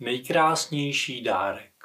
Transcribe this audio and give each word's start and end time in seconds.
Nejkrásnější 0.00 1.22
dárek. 1.22 1.84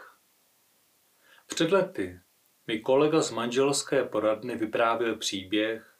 Před 1.47 1.71
lety 1.71 2.19
mi 2.67 2.79
kolega 2.79 3.21
z 3.21 3.31
manželské 3.31 4.03
poradny 4.03 4.55
vyprávěl 4.55 5.15
příběh, 5.15 5.95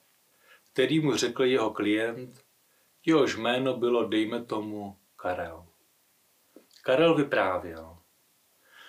který 0.73 0.99
mu 0.99 1.15
řekl 1.15 1.44
jeho 1.44 1.71
klient, 1.71 2.46
jehož 3.05 3.36
jméno 3.36 3.78
bylo, 3.78 4.07
dejme 4.07 4.46
tomu, 4.46 4.97
Karel. 5.15 5.65
Karel 6.81 7.15
vyprávěl. 7.15 7.97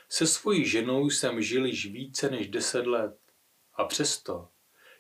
Se 0.09 0.27
svojí 0.27 0.69
ženou 0.69 1.11
jsem 1.11 1.43
žil 1.43 1.67
již 1.67 1.87
více 1.87 2.31
než 2.31 2.49
deset 2.49 2.87
let 2.87 3.19
a 3.75 3.85
přesto, 3.85 4.49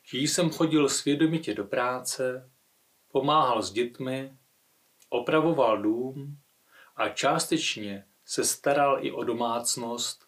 že 0.02 0.18
jsem 0.18 0.50
chodil 0.50 0.88
svědomitě 0.88 1.54
do 1.54 1.64
práce, 1.64 2.50
pomáhal 3.12 3.62
s 3.62 3.72
dětmi, 3.72 4.36
opravoval 5.09 5.82
dům 5.82 6.38
a 6.96 7.09
částečně 7.09 8.06
se 8.34 8.44
staral 8.44 9.04
i 9.04 9.12
o 9.12 9.24
domácnost, 9.24 10.24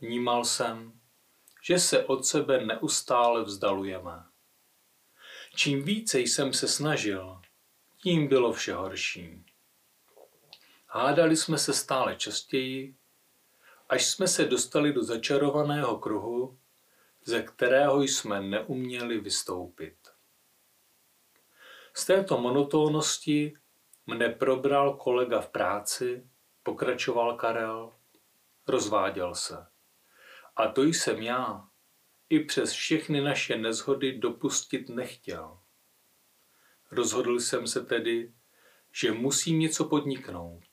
vnímal 0.00 0.44
jsem, 0.44 1.00
že 1.62 1.78
se 1.78 2.04
od 2.04 2.26
sebe 2.26 2.64
neustále 2.64 3.44
vzdalujeme. 3.44 4.24
Čím 5.56 5.82
více 5.82 6.20
jsem 6.20 6.52
se 6.52 6.68
snažil, 6.68 7.40
tím 8.02 8.28
bylo 8.28 8.52
vše 8.52 8.74
horší. 8.74 9.44
Hádali 10.86 11.36
jsme 11.36 11.58
se 11.58 11.72
stále 11.72 12.16
častěji, 12.16 12.96
až 13.88 14.06
jsme 14.06 14.28
se 14.28 14.44
dostali 14.44 14.92
do 14.92 15.02
začarovaného 15.02 15.98
kruhu, 15.98 16.58
ze 17.24 17.42
kterého 17.42 18.02
jsme 18.02 18.40
neuměli 18.40 19.20
vystoupit. 19.20 19.96
Z 21.94 22.04
této 22.04 22.40
monotónnosti 22.40 23.56
mne 24.06 24.28
probral 24.28 24.96
kolega 24.96 25.40
v 25.40 25.48
práci, 25.48 26.28
pokračoval 26.64 27.36
Karel, 27.36 27.92
rozváděl 28.66 29.34
se. 29.34 29.66
A 30.56 30.68
to 30.68 30.82
jsem 30.82 31.22
já, 31.22 31.68
i 32.28 32.40
přes 32.40 32.72
všechny 32.72 33.20
naše 33.20 33.56
nezhody 33.56 34.18
dopustit 34.18 34.88
nechtěl. 34.88 35.58
Rozhodl 36.90 37.40
jsem 37.40 37.66
se 37.66 37.84
tedy, 37.84 38.32
že 38.92 39.12
musím 39.12 39.58
něco 39.58 39.84
podniknout. 39.84 40.64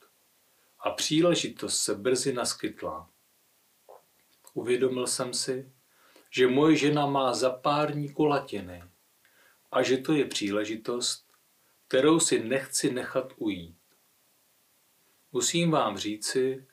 A 0.78 0.90
příležitost 0.90 1.82
se 1.82 1.94
brzy 1.94 2.32
naskytla. 2.32 3.10
Uvědomil 4.54 5.06
jsem 5.06 5.34
si, 5.34 5.72
že 6.30 6.46
moje 6.48 6.76
žena 6.76 7.06
má 7.06 7.34
za 7.34 7.50
pár 7.50 7.92
dní 7.92 8.12
kulatiny 8.12 8.84
a 9.72 9.82
že 9.82 9.96
to 9.96 10.12
je 10.12 10.24
příležitost, 10.24 11.26
kterou 11.88 12.20
si 12.20 12.44
nechci 12.44 12.92
nechat 12.92 13.32
ujít. 13.36 13.81
Musím 15.32 15.70
vám 15.70 15.98
říci, 15.98 16.66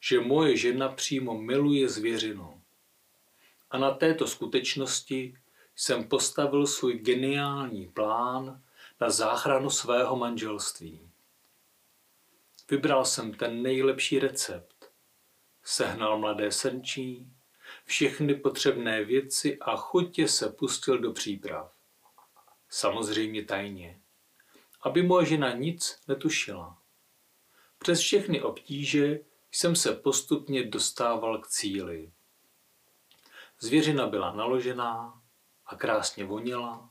že 0.00 0.20
moje 0.20 0.56
žena 0.56 0.88
přímo 0.88 1.38
miluje 1.38 1.88
zvěřinu. 1.88 2.62
A 3.70 3.78
na 3.78 3.90
této 3.90 4.26
skutečnosti 4.26 5.38
jsem 5.76 6.08
postavil 6.08 6.66
svůj 6.66 6.94
geniální 6.94 7.86
plán 7.86 8.62
na 9.00 9.10
záchranu 9.10 9.70
svého 9.70 10.16
manželství. 10.16 11.10
Vybral 12.70 13.04
jsem 13.04 13.34
ten 13.34 13.62
nejlepší 13.62 14.18
recept. 14.18 14.90
Sehnal 15.64 16.18
mladé 16.18 16.52
srnčí, 16.52 17.32
všechny 17.84 18.34
potřebné 18.34 19.04
věci 19.04 19.58
a 19.58 19.76
chutě 19.76 20.28
se 20.28 20.48
pustil 20.48 20.98
do 20.98 21.12
příprav. 21.12 21.72
Samozřejmě 22.68 23.44
tajně, 23.44 24.00
aby 24.82 25.02
moje 25.02 25.26
žena 25.26 25.52
nic 25.52 26.00
netušila. 26.08 26.81
Přes 27.82 28.00
všechny 28.00 28.42
obtíže 28.42 29.20
jsem 29.52 29.76
se 29.76 29.94
postupně 29.94 30.64
dostával 30.64 31.38
k 31.38 31.46
cíli. 31.46 32.12
Zvěřina 33.60 34.06
byla 34.06 34.32
naložená 34.32 35.22
a 35.66 35.76
krásně 35.76 36.24
vonila, 36.24 36.90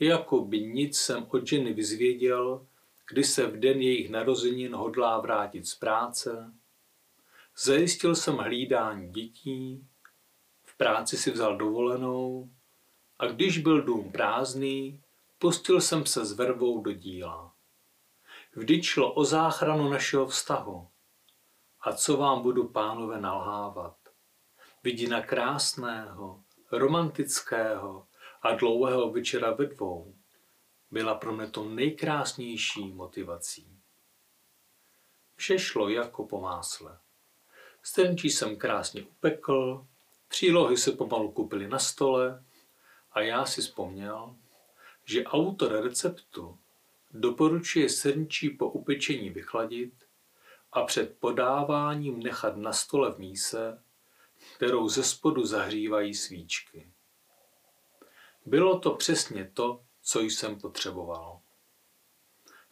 jako 0.00 0.44
by 0.44 0.60
nic 0.60 0.98
jsem 0.98 1.26
od 1.30 1.46
ženy 1.46 1.72
vyzvěděl, 1.72 2.66
kdy 3.10 3.24
se 3.24 3.46
v 3.46 3.60
den 3.60 3.80
jejich 3.80 4.10
narozenin 4.10 4.74
hodlá 4.74 5.20
vrátit 5.20 5.66
z 5.66 5.74
práce. 5.74 6.52
Zajistil 7.58 8.14
jsem 8.14 8.36
hlídání 8.36 9.12
dětí, 9.12 9.86
v 10.64 10.76
práci 10.76 11.16
si 11.16 11.30
vzal 11.30 11.56
dovolenou 11.56 12.50
a 13.18 13.26
když 13.26 13.58
byl 13.58 13.82
dům 13.82 14.12
prázdný, 14.12 15.02
pustil 15.38 15.80
jsem 15.80 16.06
se 16.06 16.24
s 16.24 16.32
vervou 16.32 16.82
do 16.82 16.92
díla. 16.92 17.57
Vždyť 18.58 18.84
šlo 18.84 19.12
o 19.14 19.24
záchranu 19.24 19.88
našeho 19.88 20.26
vztahu. 20.26 20.88
A 21.80 21.92
co 21.92 22.16
vám 22.16 22.42
budu, 22.42 22.68
pánové, 22.68 23.20
nalhávat? 23.20 23.96
Vidina 24.82 25.22
krásného, 25.22 26.42
romantického 26.72 28.06
a 28.42 28.54
dlouhého 28.54 29.10
večera 29.10 29.50
ve 29.50 29.66
dvou 29.66 30.14
byla 30.90 31.14
pro 31.14 31.32
mě 31.32 31.46
to 31.46 31.64
nejkrásnější 31.64 32.92
motivací. 32.92 33.78
Vše 35.36 35.58
šlo 35.58 35.88
jako 35.88 36.26
po 36.26 36.40
másle. 36.40 36.98
Stenčí 37.82 38.30
jsem 38.30 38.56
krásně 38.56 39.02
upekl, 39.02 39.86
přílohy 40.28 40.76
se 40.76 40.92
pomalu 40.92 41.30
kupily 41.30 41.68
na 41.68 41.78
stole 41.78 42.44
a 43.12 43.20
já 43.20 43.44
si 43.44 43.60
vzpomněl, 43.60 44.36
že 45.04 45.24
autor 45.24 45.82
receptu 45.84 46.58
doporučuje 47.10 47.88
srnčí 47.88 48.50
po 48.50 48.70
upečení 48.70 49.30
vychladit 49.30 49.94
a 50.72 50.82
před 50.82 51.18
podáváním 51.18 52.22
nechat 52.22 52.56
na 52.56 52.72
stole 52.72 53.12
v 53.12 53.18
míse, 53.18 53.82
kterou 54.56 54.88
ze 54.88 55.04
spodu 55.04 55.46
zahřívají 55.46 56.14
svíčky. 56.14 56.92
Bylo 58.46 58.78
to 58.78 58.90
přesně 58.90 59.50
to, 59.54 59.84
co 60.02 60.20
jsem 60.20 60.60
potřeboval. 60.60 61.40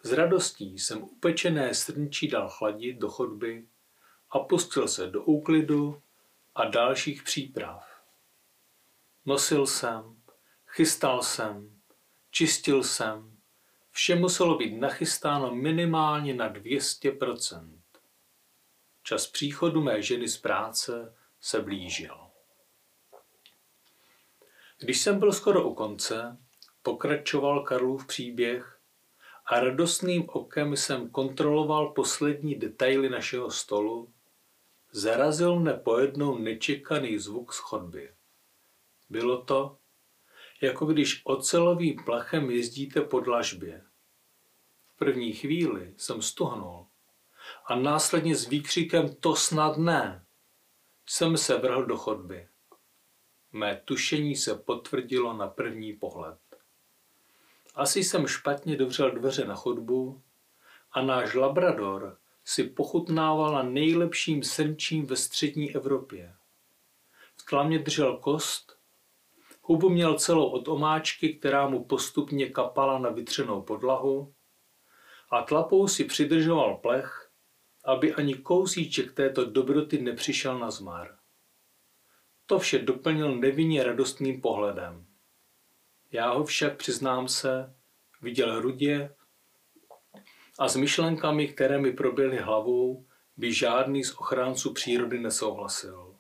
S 0.03 0.13
radostí 0.13 0.79
jsem 0.79 1.03
upečené 1.03 1.75
srnčí 1.75 2.29
dal 2.29 2.51
chladit 2.51 2.99
do 2.99 3.09
chodby 3.09 3.69
a 4.31 4.39
pustil 4.39 4.89
se 4.89 5.07
do 5.07 5.23
úklidu 5.23 6.03
a 6.55 6.65
dalších 6.65 7.23
příprav. 7.23 8.03
Nosil 9.27 9.67
jsem, 9.67 10.23
chystal 10.67 11.23
jsem, 11.23 11.81
čistil 12.31 12.83
jsem, 12.83 13.36
vše 13.97 14.15
muselo 14.15 14.59
být 14.59 14.81
nachystáno 14.81 15.55
minimálně 15.55 16.35
na 16.35 16.53
200%. 16.53 17.81
Čas 19.03 19.27
příchodu 19.27 19.83
mé 19.83 20.03
ženy 20.03 20.29
z 20.29 20.39
práce 20.39 21.15
se 21.41 21.63
blížil. 21.63 22.17
Když 24.79 25.01
jsem 25.01 25.19
byl 25.19 25.33
skoro 25.33 25.69
u 25.69 25.75
konce, 25.75 26.37
pokračoval 26.83 27.61
Karlův 27.63 28.07
příběh 28.07 28.81
a 29.47 29.61
radostným 29.61 30.25
okem 30.29 30.77
jsem 30.77 31.11
kontroloval 31.11 31.93
poslední 31.93 32.55
detaily 32.55 33.09
našeho 33.09 33.51
stolu, 33.51 34.13
zarazil 34.93 35.61
mne 35.61 35.75
pojednou 35.75 36.39
nečekaný 36.39 37.19
zvuk 37.19 37.53
z 37.53 37.59
chodby. 37.59 38.15
Bylo 39.11 39.45
to, 39.45 39.79
jako 40.61 40.87
když 40.87 41.23
ocelovým 41.25 42.05
plachem 42.05 42.51
jezdíte 42.51 43.01
po 43.01 43.21
dlažbě. 43.21 43.86
První 44.99 45.33
chvíli 45.33 45.95
jsem 45.97 46.23
stuhnul 46.23 46.87
a 47.67 47.75
následně 47.75 48.37
s 48.37 48.49
výkřikem 48.49 49.15
to 49.15 49.37
snad 49.37 49.77
ne 49.77 50.27
jsem 51.07 51.37
se 51.37 51.59
vrhl 51.59 51.87
do 51.87 51.97
chodby. 51.97 52.49
Mé 53.53 53.83
tušení 53.85 54.37
se 54.37 54.55
potvrdilo 54.55 55.33
na 55.33 55.49
první 55.49 55.93
pohled. 55.93 56.39
Asi 57.75 58.05
jsem 58.05 58.27
špatně 58.27 58.77
dovřel 58.77 59.11
dveře 59.11 59.45
na 59.45 59.55
chodbu 59.55 60.23
a 60.93 61.03
náš 61.03 61.35
labrador 61.35 62.19
si 62.45 62.65
pochutnával 62.65 63.53
na 63.53 63.63
nejlepším 63.63 64.43
srnčím 64.43 65.07
ve 65.07 65.17
střední 65.17 65.75
Evropě. 65.75 66.35
V 67.37 67.47
tlamě 67.47 67.79
držel 67.79 68.17
kost, 68.17 68.79
hubu 69.63 69.89
měl 69.89 70.19
celou 70.19 70.51
od 70.51 70.69
omáčky, 70.69 71.35
která 71.35 71.69
mu 71.69 71.85
postupně 71.85 72.51
kapala 72.51 72.99
na 72.99 73.11
vytřenou 73.11 73.63
podlahu 73.63 74.35
a 75.31 75.43
tlapou 75.43 75.89
si 75.89 76.05
přidržoval 76.05 76.75
plech, 76.75 77.31
aby 77.85 78.15
ani 78.15 78.35
kousíček 78.35 79.13
této 79.13 79.45
dobroty 79.45 79.99
nepřišel 79.99 80.59
na 80.59 80.71
zmar. 80.71 81.17
To 82.47 82.59
vše 82.59 82.79
doplnil 82.79 83.35
nevinně 83.35 83.83
radostným 83.83 84.41
pohledem. 84.41 85.07
Já 86.13 86.33
ho 86.33 86.45
však, 86.45 86.77
přiznám 86.77 87.29
se, 87.29 87.75
viděl 88.23 88.57
hrudě 88.57 89.15
a 90.59 90.69
s 90.69 90.77
myšlenkami, 90.77 91.49
které 91.49 91.79
mi 91.79 91.93
proběhly 91.93 92.37
hlavou, 92.37 93.07
by 93.37 93.53
žádný 93.53 94.05
z 94.05 94.15
ochránců 94.15 94.73
přírody 94.73 95.21
nesouhlasil. 95.21 96.17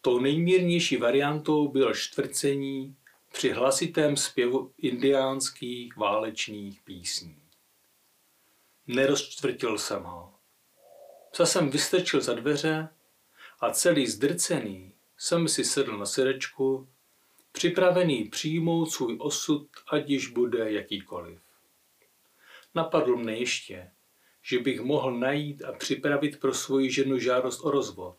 Tou 0.00 0.20
nejmírnější 0.20 0.96
variantou 0.96 1.68
bylo 1.68 1.94
štvrcení 1.94 2.96
při 3.32 3.50
hlasitém 3.50 4.16
zpěvu 4.16 4.72
indiánských 4.78 5.96
válečných 5.96 6.82
písní. 6.82 7.45
Nerozčtvrtil 8.86 9.78
jsem 9.78 10.02
ho. 10.02 10.34
Co 11.32 11.46
jsem 11.46 11.70
vystrčil 11.70 12.20
za 12.20 12.34
dveře 12.34 12.88
a 13.60 13.70
celý 13.70 14.06
zdrcený 14.06 14.92
jsem 15.18 15.48
si 15.48 15.64
sedl 15.64 15.98
na 15.98 16.06
sedečku, 16.06 16.88
připravený 17.52 18.24
přijmout 18.24 18.90
svůj 18.90 19.16
osud, 19.20 19.68
ať 19.88 20.08
již 20.08 20.28
bude 20.28 20.72
jakýkoliv. 20.72 21.40
Napadlo 22.74 23.16
mne 23.16 23.36
ještě, 23.36 23.90
že 24.42 24.58
bych 24.58 24.80
mohl 24.80 25.18
najít 25.18 25.64
a 25.64 25.72
připravit 25.72 26.40
pro 26.40 26.54
svoji 26.54 26.90
ženu 26.90 27.18
žádost 27.18 27.60
o 27.60 27.70
rozvod, 27.70 28.18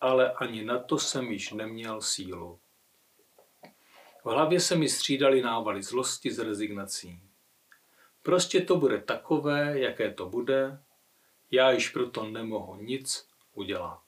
ale 0.00 0.32
ani 0.32 0.64
na 0.64 0.78
to 0.78 0.98
jsem 0.98 1.32
již 1.32 1.52
neměl 1.52 2.00
sílu. 2.00 2.60
V 4.24 4.28
hlavě 4.28 4.60
se 4.60 4.76
mi 4.76 4.88
střídali 4.88 5.42
návaly 5.42 5.82
zlosti 5.82 6.30
z 6.30 6.38
rezignací. 6.38 7.25
Prostě 8.26 8.60
to 8.60 8.76
bude 8.76 9.00
takové, 9.00 9.80
jaké 9.80 10.14
to 10.14 10.26
bude, 10.26 10.82
já 11.50 11.70
již 11.70 11.88
proto 11.88 12.24
nemohu 12.24 12.76
nic 12.76 13.28
udělat. 13.52 14.02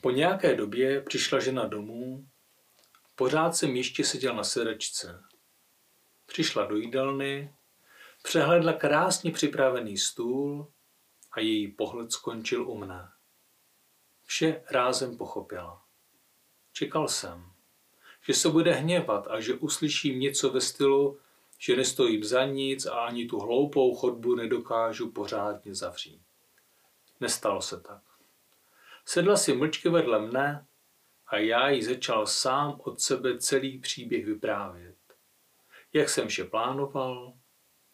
Po 0.00 0.10
nějaké 0.10 0.54
době 0.54 1.00
přišla 1.00 1.40
žena 1.40 1.66
domů, 1.66 2.28
pořád 3.14 3.56
jsem 3.56 3.76
ještě 3.76 4.04
seděl 4.04 4.34
na 4.34 4.44
sedečce. 4.44 5.22
Přišla 6.26 6.66
do 6.66 6.76
jídelny, 6.76 7.54
přehledla 8.22 8.72
krásně 8.72 9.30
připravený 9.30 9.98
stůl 9.98 10.72
a 11.32 11.40
její 11.40 11.72
pohled 11.72 12.12
skončil 12.12 12.70
u 12.70 12.78
mne. 12.78 13.08
Vše 14.24 14.62
rázem 14.70 15.16
pochopila. 15.16 15.84
Čekal 16.72 17.08
jsem, 17.08 17.52
že 18.26 18.34
se 18.34 18.48
bude 18.48 18.72
hněvat 18.72 19.26
a 19.28 19.40
že 19.40 19.54
uslyším 19.54 20.20
něco 20.20 20.50
ve 20.50 20.60
stylu, 20.60 21.20
že 21.58 21.76
nestojím 21.76 22.24
za 22.24 22.44
nic 22.44 22.86
a 22.86 22.92
ani 22.92 23.26
tu 23.26 23.38
hloupou 23.38 23.94
chodbu 23.94 24.34
nedokážu 24.34 25.10
pořádně 25.10 25.74
zavřít. 25.74 26.22
Nestalo 27.20 27.62
se 27.62 27.80
tak. 27.80 28.02
Sedla 29.04 29.36
si 29.36 29.54
mlčky 29.54 29.88
vedle 29.88 30.20
mne 30.20 30.66
a 31.26 31.36
já 31.36 31.68
jí 31.68 31.82
začal 31.82 32.26
sám 32.26 32.80
od 32.84 33.00
sebe 33.00 33.38
celý 33.38 33.78
příběh 33.78 34.26
vyprávět. 34.26 34.96
Jak 35.92 36.08
jsem 36.08 36.28
vše 36.28 36.44
plánoval, 36.44 37.34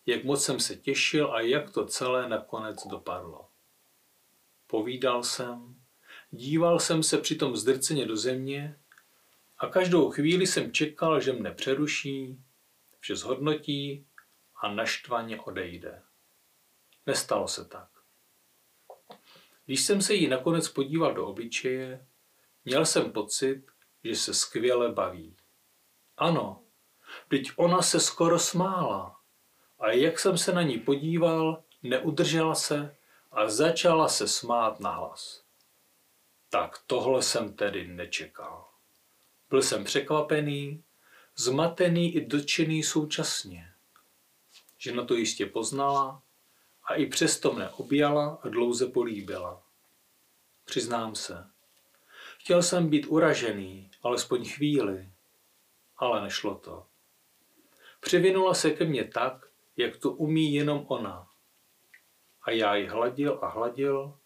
jak 0.06 0.24
moc 0.24 0.44
jsem 0.44 0.60
se 0.60 0.76
těšil 0.76 1.34
a 1.34 1.40
jak 1.40 1.70
to 1.70 1.86
celé 1.86 2.28
nakonec 2.28 2.86
dopadlo. 2.86 3.48
Povídal 4.66 5.22
jsem, 5.22 5.76
díval 6.30 6.78
jsem 6.78 7.02
se 7.02 7.18
přitom 7.18 7.56
zdrceně 7.56 8.06
do 8.06 8.16
země 8.16 8.78
a 9.58 9.66
každou 9.66 10.10
chvíli 10.10 10.46
jsem 10.46 10.72
čekal, 10.72 11.20
že 11.20 11.32
mne 11.32 11.50
přeruší, 11.50 12.38
vše 13.02 13.16
zhodnotí 13.16 14.06
a 14.56 14.68
naštvaně 14.68 15.40
odejde. 15.40 16.02
Nestalo 17.06 17.48
se 17.48 17.64
tak. 17.64 17.88
Když 19.64 19.80
jsem 19.80 20.02
se 20.02 20.14
jí 20.14 20.28
nakonec 20.28 20.68
podíval 20.68 21.14
do 21.14 21.26
obličeje, 21.26 22.06
měl 22.64 22.86
jsem 22.86 23.12
pocit, 23.12 23.66
že 24.04 24.16
se 24.16 24.34
skvěle 24.34 24.92
baví. 24.92 25.36
Ano, 26.16 26.62
teď 27.28 27.52
ona 27.56 27.82
se 27.82 28.00
skoro 28.00 28.38
smála. 28.38 29.20
A 29.78 29.90
jak 29.90 30.18
jsem 30.18 30.38
se 30.38 30.52
na 30.52 30.62
ní 30.62 30.78
podíval, 30.78 31.62
neudržela 31.82 32.54
se 32.54 32.96
a 33.30 33.48
začala 33.48 34.08
se 34.08 34.28
smát 34.28 34.80
nahlas. 34.80 35.44
Tak 36.50 36.78
tohle 36.86 37.22
jsem 37.22 37.54
tedy 37.54 37.86
nečekal. 37.86 38.68
Byl 39.50 39.62
jsem 39.62 39.84
překvapený, 39.84 40.84
zmatený 41.36 42.14
i 42.16 42.26
dotčený 42.26 42.82
současně. 42.82 43.72
Žena 44.78 45.04
to 45.04 45.14
jistě 45.14 45.46
poznala 45.46 46.22
a 46.84 46.94
i 46.94 47.06
přesto 47.06 47.52
mne 47.52 47.70
objala 47.70 48.38
a 48.42 48.48
dlouze 48.48 48.86
políbila. 48.86 49.62
Přiznám 50.64 51.14
se, 51.14 51.50
chtěl 52.38 52.62
jsem 52.62 52.88
být 52.88 53.06
uražený, 53.06 53.90
alespoň 54.02 54.48
chvíli, 54.48 55.12
ale 55.96 56.22
nešlo 56.22 56.54
to. 56.54 56.86
Přivinula 58.00 58.54
se 58.54 58.70
ke 58.70 58.84
mně 58.84 59.04
tak, 59.04 59.46
jak 59.76 59.96
to 59.96 60.12
umí 60.12 60.54
jenom 60.54 60.84
ona. 60.88 61.28
A 62.42 62.50
já 62.50 62.74
ji 62.74 62.86
hladil 62.86 63.38
a 63.42 63.48
hladil 63.48 64.18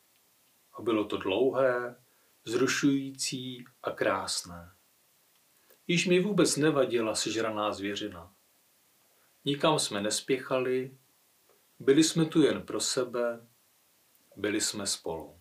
a 0.72 0.82
bylo 0.82 1.04
to 1.04 1.16
dlouhé, 1.16 1.96
zrušující 2.44 3.64
a 3.82 3.90
krásné. 3.90 4.75
Již 5.86 6.06
mi 6.06 6.20
vůbec 6.20 6.56
nevadila 6.56 7.14
sežraná 7.14 7.72
zvěřina. 7.72 8.32
Nikam 9.44 9.78
jsme 9.78 10.00
nespěchali, 10.00 10.96
byli 11.78 12.04
jsme 12.04 12.24
tu 12.24 12.42
jen 12.42 12.62
pro 12.62 12.80
sebe, 12.80 13.46
byli 14.36 14.60
jsme 14.60 14.86
spolu. 14.86 15.40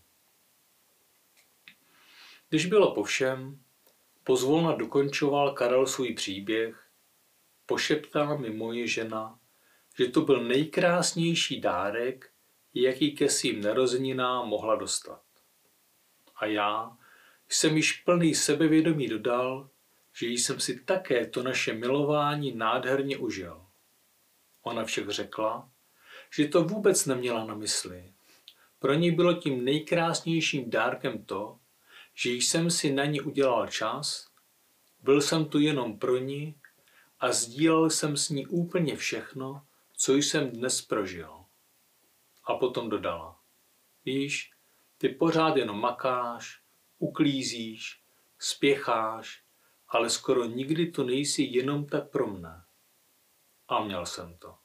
Když 2.50 2.66
bylo 2.66 2.96
po 2.96 3.04
všem, 3.04 3.60
pozvolna 4.24 4.76
dokončoval 4.76 5.54
Karel 5.54 5.88
svůj 5.88 6.14
příběh, 6.14 6.88
pošeptala 7.66 8.38
mi 8.38 8.50
moje 8.50 8.88
žena, 8.88 9.40
že 9.98 10.08
to 10.08 10.22
byl 10.22 10.44
nejkrásnější 10.44 11.62
dárek, 11.62 12.32
jaký 12.74 13.16
ke 13.16 13.30
svým 13.30 13.62
narozeninám 13.62 14.48
mohla 14.48 14.76
dostat. 14.76 15.22
A 16.36 16.46
já 16.46 16.98
jsem 17.50 17.78
již 17.78 17.92
plný 17.94 18.36
sebevědomí 18.36 19.08
dodal, 19.08 19.70
že 20.18 20.28
jsem 20.28 20.60
si 20.60 20.80
také 20.80 21.28
to 21.28 21.44
naše 21.44 21.74
milování 21.74 22.56
nádherně 22.56 23.18
užil. 23.18 23.66
Ona 24.62 24.84
však 24.84 25.10
řekla, 25.10 25.70
že 26.36 26.48
to 26.48 26.64
vůbec 26.64 27.06
neměla 27.06 27.46
na 27.46 27.56
mysli. 27.56 28.14
Pro 28.80 28.94
ní 28.94 29.12
bylo 29.12 29.34
tím 29.34 29.66
nejkrásnějším 29.66 30.70
dárkem 30.70 31.26
to, 31.26 31.60
že 32.14 32.30
jsem 32.30 32.72
si 32.72 32.94
na 32.94 33.06
ní 33.06 33.22
udělal 33.22 33.68
čas, 33.68 34.28
byl 35.00 35.22
jsem 35.22 35.46
tu 35.46 35.60
jenom 35.60 36.00
pro 36.00 36.18
ní 36.18 36.56
a 37.20 37.32
sdílel 37.32 37.90
jsem 37.90 38.18
s 38.18 38.30
ní 38.30 38.48
úplně 38.48 38.96
všechno, 38.96 39.66
co 39.98 40.16
jsem 40.16 40.50
dnes 40.50 40.82
prožil. 40.82 41.46
A 42.44 42.54
potom 42.54 42.90
dodala. 42.90 43.40
Víš, 44.06 44.52
ty 44.98 45.10
pořád 45.10 45.58
jenom 45.58 45.80
makáš, 45.80 46.62
uklízíš, 47.00 48.02
spěcháš, 48.40 49.45
ale 49.90 50.10
skoro 50.10 50.46
nikdy 50.46 50.92
to 50.92 51.04
nejsi 51.04 51.44
jenom 51.44 51.86
tak 51.86 52.10
pro 52.10 52.28
mne. 52.28 52.64
A 53.68 53.84
měl 53.84 54.06
jsem 54.06 54.38
to. 54.38 54.56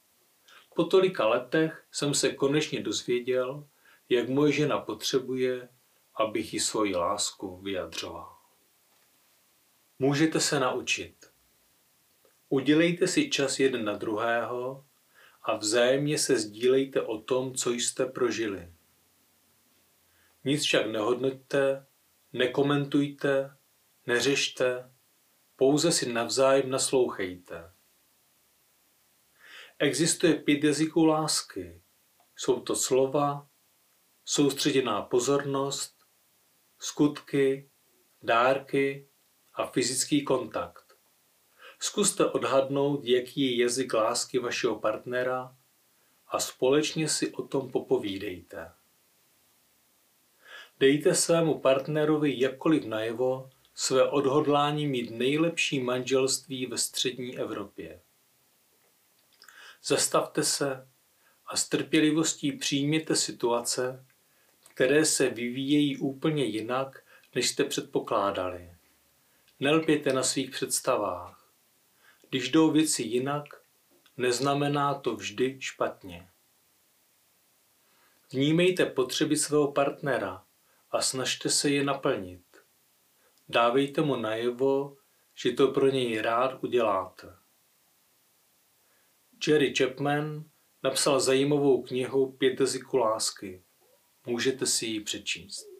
Po 0.75 0.83
tolika 0.83 1.27
letech 1.27 1.87
jsem 1.91 2.13
se 2.13 2.33
konečně 2.33 2.83
dozvěděl, 2.83 3.67
jak 4.09 4.29
moje 4.29 4.51
žena 4.51 4.79
potřebuje, 4.79 5.69
abych 6.15 6.53
jí 6.53 6.59
svoji 6.59 6.95
lásku 6.95 7.57
vyjadřoval. 7.57 8.37
Můžete 9.99 10.39
se 10.39 10.59
naučit. 10.59 11.31
Udělejte 12.49 13.07
si 13.07 13.29
čas 13.29 13.59
jeden 13.59 13.85
na 13.85 13.97
druhého 13.97 14.85
a 15.43 15.55
vzájemně 15.55 16.17
se 16.17 16.39
sdílejte 16.39 17.01
o 17.01 17.17
tom, 17.17 17.55
co 17.55 17.71
jste 17.71 18.05
prožili. 18.05 18.73
Nic 20.43 20.63
však 20.63 20.87
nehodnoťte, 20.87 21.85
nekomentujte, 22.33 23.57
neřešte, 24.07 24.91
pouze 25.61 25.91
si 25.91 26.13
navzájem 26.13 26.69
naslouchejte. 26.69 27.73
Existuje 29.79 30.35
pět 30.35 30.63
jazyků 30.63 31.05
lásky. 31.05 31.81
Jsou 32.35 32.61
to 32.61 32.75
slova, 32.75 33.47
soustředěná 34.25 35.01
pozornost, 35.01 35.95
skutky, 36.79 37.69
dárky 38.21 39.09
a 39.53 39.65
fyzický 39.65 40.23
kontakt. 40.23 40.93
Zkuste 41.79 42.25
odhadnout, 42.25 43.03
jaký 43.03 43.41
je 43.41 43.63
jazyk 43.63 43.93
lásky 43.93 44.39
vašeho 44.39 44.79
partnera 44.79 45.57
a 46.27 46.39
společně 46.39 47.09
si 47.09 47.31
o 47.31 47.47
tom 47.47 47.71
popovídejte. 47.71 48.71
Dejte 50.79 51.15
svému 51.15 51.59
partnerovi 51.59 52.39
jakkoliv 52.39 52.85
najevo 52.85 53.49
své 53.75 54.09
odhodlání 54.09 54.87
mít 54.87 55.11
nejlepší 55.11 55.79
manželství 55.79 56.65
ve 56.65 56.77
střední 56.77 57.37
Evropě. 57.37 58.01
Zastavte 59.83 60.43
se 60.43 60.87
a 61.45 61.57
s 61.57 61.69
trpělivostí 61.69 62.51
přijměte 62.51 63.15
situace, 63.15 64.05
které 64.73 65.05
se 65.05 65.29
vyvíjejí 65.29 65.97
úplně 65.97 66.45
jinak, 66.45 67.03
než 67.35 67.49
jste 67.49 67.63
předpokládali. 67.63 68.71
Nelpěte 69.59 70.13
na 70.13 70.23
svých 70.23 70.49
představách. 70.49 71.53
Když 72.29 72.49
jdou 72.49 72.71
věci 72.71 73.03
jinak, 73.03 73.45
neznamená 74.17 74.93
to 74.93 75.15
vždy 75.15 75.57
špatně. 75.59 76.29
Vnímejte 78.31 78.85
potřeby 78.85 79.37
svého 79.37 79.71
partnera 79.71 80.43
a 80.91 81.01
snažte 81.01 81.49
se 81.49 81.69
je 81.69 81.83
naplnit. 81.83 82.50
Dávejte 83.51 84.01
mu 84.01 84.15
najevo, 84.15 84.97
že 85.43 85.51
to 85.51 85.67
pro 85.67 85.87
něj 85.87 86.21
rád 86.21 86.63
uděláte. 86.63 87.35
Jerry 89.47 89.75
Chapman 89.75 90.43
napsal 90.83 91.19
zajímavou 91.19 91.83
knihu 91.83 92.31
Pět 92.31 92.59
jazyků 92.59 92.97
lásky. 92.97 93.63
Můžete 94.25 94.65
si 94.65 94.85
ji 94.85 94.99
přečíst. 94.99 95.70